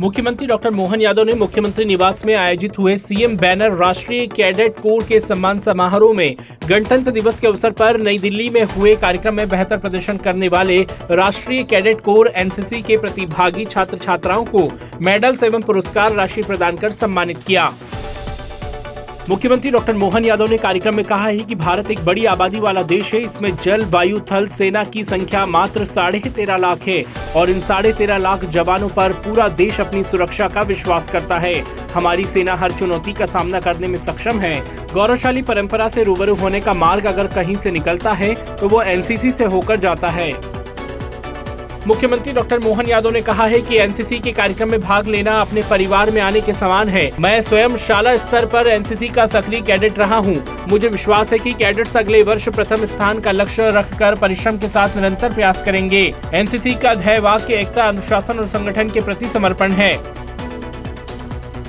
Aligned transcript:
मुख्यमंत्री 0.00 0.46
डॉक्टर 0.46 0.70
मोहन 0.70 1.00
यादव 1.00 1.24
ने 1.24 1.32
मुख्यमंत्री 1.34 1.84
निवास 1.84 2.24
में 2.26 2.34
आयोजित 2.34 2.78
हुए 2.78 2.96
सीएम 2.98 3.36
बैनर 3.36 3.72
राष्ट्रीय 3.76 4.26
कैडेट 4.26 4.78
कोर 4.78 5.02
के 5.04 5.18
सम्मान 5.20 5.58
समारोह 5.58 6.14
में 6.14 6.36
गणतंत्र 6.68 7.10
दिवस 7.10 7.40
के 7.40 7.46
अवसर 7.46 7.70
पर 7.72 8.00
नई 8.00 8.18
दिल्ली 8.18 8.48
में 8.50 8.62
हुए 8.66 8.94
कार्यक्रम 8.96 9.34
में 9.34 9.48
बेहतर 9.48 9.78
प्रदर्शन 9.78 10.16
करने 10.18 10.48
वाले 10.48 10.80
राष्ट्रीय 11.12 11.62
कैडेट 11.64 12.00
कोर 12.00 12.32
एनसीसी 12.36 12.82
के 12.82 12.96
प्रतिभागी 12.96 13.64
छात्र 13.66 13.98
छात्राओं 13.98 14.44
को 14.46 14.68
मेडल्स 15.02 15.42
एवं 15.42 15.62
पुरस्कार 15.62 16.14
राशि 16.14 16.42
प्रदान 16.42 16.76
कर 16.76 16.92
सम्मानित 16.94 17.42
किया। 17.42 17.70
मुख्यमंत्री 19.30 19.70
डॉक्टर 19.70 19.94
मोहन 19.94 20.24
यादव 20.24 20.48
ने 20.50 20.56
कार्यक्रम 20.58 20.94
में 20.96 21.04
कहा 21.04 21.26
है 21.26 21.38
कि 21.40 21.54
भारत 21.54 21.90
एक 21.90 22.04
बड़ी 22.04 22.24
आबादी 22.26 22.60
वाला 22.60 22.82
देश 22.82 23.12
है। 23.14 23.20
इसमें 23.20 23.56
जल, 23.56 23.84
वायु, 23.84 24.18
थल, 24.30 24.46
सेना 24.48 24.82
की 24.84 25.04
संख्या 25.04 25.44
मात्र 25.46 25.84
साढ़े 25.84 26.20
तेरह 26.28 26.56
लाख 26.56 26.86
है 26.88 27.04
और 27.36 27.50
इन 27.50 27.60
साढ़े 27.60 27.92
तेरह 27.92 28.18
लाख 28.18 28.44
जवानों 28.46 28.88
पर 28.88 29.12
पूरा 29.24 29.48
देश 29.54 29.80
अपनी 29.80 30.02
सुरक्षा 30.02 30.48
का 30.48 30.62
विश्वास 30.64 31.08
करता 31.08 31.38
है। 31.38 31.54
हमारी 31.94 32.24
सेना 32.26 32.56
हर 32.56 32.72
चुनौती 32.72 33.12
का 33.12 33.26
सामना 33.28 33.60
करने 33.60 33.88
में 33.88 33.98
सक्षम 34.00 34.40
है। 34.40 34.54
गौरवशाली 34.94 35.42
परंपरा 35.42 35.88
से 35.88 36.04
रूबरू 36.04 36.34
होने 36.34 36.60
का 36.60 36.74
मार्ग 36.76 37.06
अगर 37.06 37.26
कहीं 37.34 37.54
से 37.56 37.70
निकलता 37.70 38.12
है 38.12 38.34
तो 38.56 38.68
वो 38.68 38.82
एनसीसी 38.84 39.30
से 39.30 39.44
होकर 39.46 39.76
जाता 39.80 40.08
है। 40.10 40.32
मुख्यमंत्री 41.86 42.32
डॉक्टर 42.32 42.58
मोहन 42.58 42.86
यादव 42.86 43.10
ने 43.10 43.20
कहा 43.20 43.44
है 43.44 43.60
कि 43.60 43.76
एनसीसी 43.78 44.18
के 44.18 44.32
कार्यक्रम 44.32 44.70
में 44.70 44.80
भाग 44.80 45.06
लेना 45.06 45.36
अपने 45.36 45.62
परिवार 45.70 46.10
में 46.10 46.20
आने 46.22 46.40
के 46.40 46.54
समान 46.54 46.88
है। 46.88 47.10
मैं 47.20 47.40
स्वयं 47.42 47.76
शाला 47.76 48.14
स्तर 48.16 48.46
पर 48.46 48.68
एनसीसी 48.68 49.08
का 49.08 49.26
सक्रिय 49.26 49.60
कैडेट 49.60 49.98
रहा 49.98 50.16
हूँ। 50.16 50.36
मुझे 50.68 50.88
विश्वास 50.88 51.32
है 51.32 51.38
कि 51.38 51.52
कैडेट्स 51.52 51.96
अगले 51.96 52.22
वर्ष 52.22 52.48
प्रथम 52.48 52.84
स्थान 52.86 53.20
का 53.20 53.32
लक्ष्य 53.32 53.68
रखकर 53.68 54.14
परिश्रम 54.14 54.58
के 54.58 54.68
साथ 54.68 54.96
निरंतर 54.96 55.34
प्रयास 55.34 55.62
करेंगे। 55.64 56.02
एनसीसी 56.34 56.74
का 56.74 56.94
ध्यय 56.94 57.18
वाक्य, 57.18 57.54
एकता, 57.54 57.84
अनुशासन 57.84 58.38
और 58.38 58.46
संगठन 58.46 58.88
के 58.88 59.00
प्रति 59.00 59.28
समर्पण 59.28 59.72
है। 59.72 59.92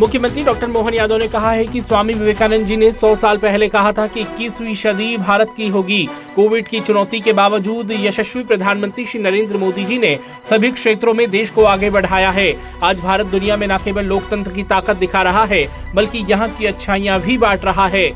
मुख्यमंत्री 0.00 0.42
डॉक्टर 0.44 0.66
मोहन 0.66 0.94
यादव 0.94 1.16
ने 1.16 1.26
कहा 1.28 1.50
है 1.50 1.64
कि 1.66 1.80
स्वामी 1.82 2.12
विवेकानंद 2.12 2.66
जी 2.66 2.76
ने 2.76 2.90
100 2.90 3.14
साल 3.16 3.38
पहले 3.38 3.68
कहा 3.68 3.92
था 3.92 4.06
कि 4.06 4.20
21वीं 4.22 4.74
सदी 4.74 5.16
भारत 5.16 5.52
की 5.56 5.68
होगी। 5.68 6.08
कोविड 6.36 6.68
की 6.68 6.80
चुनौती 6.80 7.20
के 7.20 7.32
बावजूद 7.32 7.90
यशस्वी 7.92 8.42
प्रधानमंत्री 8.42 9.04
श्री 9.04 9.20
नरेंद्र 9.20 9.56
मोदी 9.56 9.84
जी 9.84 9.98
ने 9.98 10.18
सभी 10.50 10.70
क्षेत्रों 10.70 11.14
में 11.14 11.30
देश 11.30 11.50
को 11.50 11.64
आगे 11.64 11.90
बढ़ाया 11.90 12.28
है। 12.30 12.52
आज 12.82 13.00
भारत 13.00 13.26
दुनिया 13.26 13.56
में 13.56 13.66
न 13.66 13.78
केवल 13.78 14.04
लोकतंत्र 14.04 14.52
की 14.52 14.62
ताकत 14.64 14.96
दिखा 14.96 15.22
रहा 15.22 15.44
है, 15.44 15.62
बल्कि 15.94 16.24
यहाँ 16.30 16.48
की 16.48 16.66
अच्छाइयाँ 16.66 17.20
भी 17.20 17.36
बांट 17.38 17.64
रहा 17.64 17.86
है। 17.86 18.08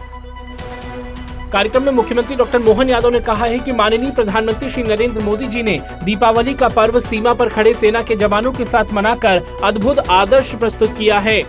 कार्यक्रम 1.52 1.82
में 1.82 1.92
मुख्यमंत्री 1.92 2.36
डॉक्टर 2.36 2.58
मोहन 2.58 2.88
यादव 2.88 3.10
ने 3.10 3.20
कहा 3.20 3.46
है 3.46 3.58
कि 3.58 3.72
माननीय 3.72 4.10
प्रधानमंत्री 4.10 4.70
श्री 4.70 4.82
नरेंद्र 4.82 5.20
मोदी 5.20 5.46
जी 5.46 5.62
ने 5.62 5.78
दीपावली 6.04 6.54
का 6.54 6.68
पर्व 6.68 7.00
सीमा 7.00 7.34
पर 7.34 7.48
खड़े 7.48 7.74
सेना 7.74 8.02
के 8.02 8.16
जवानों 8.16 8.52
के 8.52 8.64
साथ 8.64 8.92
मनाकर 8.92 9.42
अद्भुत 9.64 9.98
आदर्श 10.10 10.54
प्रस्तुत 10.54 10.96
किया 10.98 11.18
है। 11.18 11.40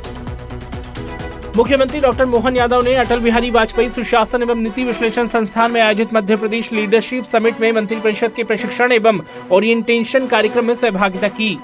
मुख्यमंत्री 1.57 1.99
डॉक्टर 1.99 2.25
मोहन 2.25 2.55
यादव 2.55 2.81
ने 2.81 2.93
अटल 2.93 3.19
बिहारी 3.19 3.49
वाजपेयी 3.51 3.89
सुशासन 3.89 4.41
एवं 4.41 4.57
नीति 4.57 4.83
विश्लेषण 4.83 5.27
संस्थान 5.27 5.71
में 5.71 5.79
आयोजित 5.81 6.13
मध्य 6.13 6.35
प्रदेश 6.35 6.71
लीडरशिप 6.73 7.25
समिट 7.25 7.59
में 7.61 7.71
मंत्रिपरिषद 7.71 8.31
के 8.31 8.43
प्रशिक्षण 8.43 8.91
एवं 8.91 9.19
ओरिएंटेशन 9.51 10.27
कार्यक्रम 10.27 10.65
में 10.65 10.73
सहभागिता 10.75 11.27
की। 11.27 11.57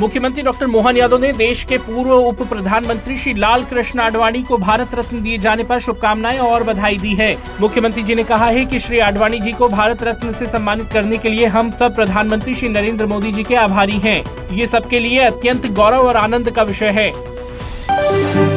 मुख्यमंत्री 0.00 0.42
डॉक्टर 0.42 0.66
मोहन 0.66 0.96
यादव 0.96 1.18
ने 1.18 1.32
देश 1.32 1.64
के 1.64 1.78
पूर्व 1.78 2.12
उप 2.12 2.42
प्रधानमंत्री 2.42 3.16
श्री 3.18 3.34
लाल 3.34 3.64
कृष्ण 3.64 4.00
आडवाणी 4.00 4.42
को 4.42 4.56
भारत 4.56 4.94
रत्न 4.94 5.22
दिए 5.22 5.38
जाने 5.38 5.64
पर 5.64 5.80
शुभकामनाएँ 5.80 6.38
और 6.38 6.62
बधाई 6.62 6.96
दी 6.96 7.14
है। 7.14 7.36
मुख्यमंत्री 7.60 8.02
जी 8.02 8.14
ने 8.14 8.24
कहा 8.24 8.46
है 8.46 8.64
कि 8.64 8.80
श्री 8.80 8.98
आडवाणी 8.98 9.40
जी 9.40 9.52
को 9.52 9.68
भारत 9.68 10.02
रत्न 10.02 10.32
से 10.32 10.46
सम्मानित 10.46 10.92
करने 10.92 11.16
के 11.16 11.28
लिए 11.28 11.46
हम 11.46 11.70
सब 11.70 11.94
प्रधानमंत्री 11.94 12.54
श्री 12.54 12.68
नरेंद्र 12.68 13.06
मोदी 13.06 13.32
जी 13.32 13.42
के 13.42 13.54
आभारी 13.54 13.98
हैं। 13.98 14.22
ये 14.52 14.66
सबके 14.66 15.00
लिए 15.00 15.18
अत्यंत 15.18 15.66
गौरव 15.66 16.06
और 16.08 16.16
आनंद 16.16 16.50
का 16.50 16.62
विषय 16.62 16.90
है। 16.90 17.12
Música 17.98 18.49